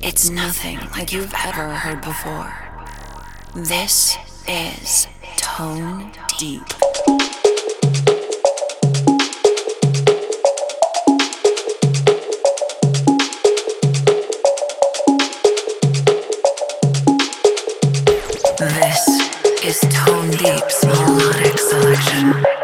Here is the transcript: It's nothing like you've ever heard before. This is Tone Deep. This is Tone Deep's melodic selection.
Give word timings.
It's 0.00 0.30
nothing 0.30 0.78
like 0.92 1.12
you've 1.12 1.34
ever 1.44 1.74
heard 1.74 2.00
before. 2.02 2.54
This 3.54 4.16
is 4.46 5.08
Tone 5.38 6.12
Deep. 6.38 6.62
This 18.58 19.08
is 19.64 19.80
Tone 19.90 20.30
Deep's 20.30 20.84
melodic 20.84 21.58
selection. 21.58 22.57